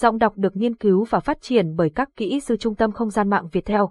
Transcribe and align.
Giọng 0.00 0.18
đọc 0.18 0.32
được 0.36 0.56
nghiên 0.56 0.76
cứu 0.76 1.04
và 1.04 1.20
phát 1.20 1.38
triển 1.40 1.76
bởi 1.76 1.90
các 1.90 2.08
kỹ 2.16 2.40
sư 2.40 2.56
Trung 2.56 2.74
tâm 2.74 2.92
Không 2.92 3.10
gian 3.10 3.30
mạng 3.30 3.48
Việt 3.52 3.64
Theo. 3.64 3.90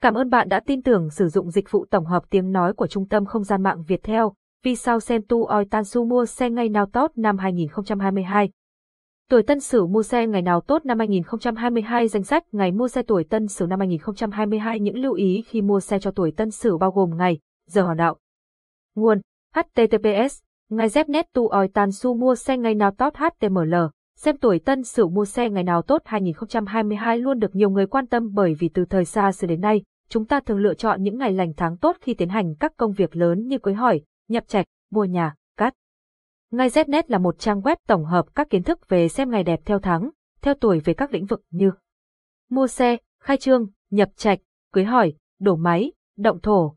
Cảm 0.00 0.14
ơn 0.14 0.30
bạn 0.30 0.48
đã 0.48 0.60
tin 0.60 0.82
tưởng 0.82 1.10
sử 1.10 1.28
dụng 1.28 1.50
dịch 1.50 1.70
vụ 1.70 1.86
tổng 1.90 2.06
hợp 2.06 2.22
tiếng 2.30 2.52
nói 2.52 2.72
của 2.72 2.86
Trung 2.86 3.08
tâm 3.08 3.24
Không 3.24 3.44
gian 3.44 3.62
mạng 3.62 3.82
Việt 3.82 4.02
Theo. 4.02 4.34
Vì 4.64 4.76
sao 4.76 5.00
xem 5.00 5.22
tu 5.28 5.44
oi 5.44 5.64
tan 5.64 5.84
su 5.84 6.04
mua 6.04 6.26
xe 6.26 6.50
ngày 6.50 6.68
nào 6.68 6.86
tốt 6.86 7.12
năm 7.16 7.38
2022? 7.38 8.50
Tuổi 9.30 9.42
Tân 9.42 9.60
Sửu 9.60 9.86
mua 9.86 10.02
xe 10.02 10.26
ngày 10.26 10.42
nào 10.42 10.60
tốt 10.60 10.86
năm 10.86 10.98
2022 10.98 12.08
danh 12.08 12.22
sách 12.22 12.44
ngày 12.52 12.72
mua 12.72 12.88
xe 12.88 13.02
tuổi 13.02 13.24
Tân 13.24 13.48
Sửu 13.48 13.68
năm 13.68 13.78
2022 13.78 14.80
những 14.80 14.98
lưu 14.98 15.12
ý 15.12 15.44
khi 15.46 15.62
mua 15.62 15.80
xe 15.80 15.98
cho 15.98 16.10
tuổi 16.10 16.32
Tân 16.36 16.50
Sửu 16.50 16.78
bao 16.78 16.90
gồm 16.90 17.16
ngày, 17.16 17.38
giờ 17.66 17.82
hỏa 17.82 17.94
đạo. 17.94 18.16
Nguồn 18.94 19.20
https 19.54 20.38
ngày 20.68 20.88
dép 20.88 21.06
tu 21.32 21.48
oi 21.48 21.68
tan 21.68 21.92
su 21.92 22.14
mua 22.14 22.34
xe 22.34 22.56
ngày 22.56 22.74
nào 22.74 22.90
tốt 22.90 23.12
html 23.16 23.74
Xem 24.18 24.36
tuổi 24.36 24.58
tân 24.58 24.84
sửu 24.84 25.10
mua 25.10 25.24
xe 25.24 25.50
ngày 25.50 25.64
nào 25.64 25.82
tốt 25.82 26.02
2022 26.04 27.18
luôn 27.18 27.38
được 27.38 27.54
nhiều 27.54 27.70
người 27.70 27.86
quan 27.86 28.06
tâm 28.06 28.34
bởi 28.34 28.54
vì 28.54 28.68
từ 28.68 28.84
thời 28.84 29.04
xa 29.04 29.32
xưa 29.32 29.46
đến 29.46 29.60
nay, 29.60 29.82
chúng 30.08 30.24
ta 30.24 30.40
thường 30.40 30.58
lựa 30.58 30.74
chọn 30.74 31.02
những 31.02 31.18
ngày 31.18 31.32
lành 31.32 31.52
tháng 31.56 31.76
tốt 31.76 31.96
khi 32.00 32.14
tiến 32.14 32.28
hành 32.28 32.54
các 32.54 32.72
công 32.76 32.92
việc 32.92 33.16
lớn 33.16 33.46
như 33.46 33.58
cưới 33.58 33.74
hỏi, 33.74 34.00
nhập 34.28 34.44
trạch, 34.48 34.66
mua 34.90 35.04
nhà, 35.04 35.34
cắt. 35.56 35.74
Ngay 36.50 36.68
Znet 36.68 37.02
là 37.08 37.18
một 37.18 37.38
trang 37.38 37.60
web 37.60 37.76
tổng 37.86 38.04
hợp 38.04 38.26
các 38.34 38.50
kiến 38.50 38.62
thức 38.62 38.88
về 38.88 39.08
xem 39.08 39.30
ngày 39.30 39.44
đẹp 39.44 39.60
theo 39.64 39.78
tháng, 39.78 40.10
theo 40.42 40.54
tuổi 40.54 40.80
về 40.80 40.94
các 40.94 41.12
lĩnh 41.12 41.26
vực 41.26 41.42
như 41.50 41.70
mua 42.50 42.66
xe, 42.66 42.96
khai 43.22 43.36
trương, 43.36 43.66
nhập 43.90 44.08
trạch, 44.16 44.38
cưới 44.72 44.84
hỏi, 44.84 45.14
đổ 45.40 45.56
máy, 45.56 45.92
động 46.16 46.40
thổ, 46.40 46.76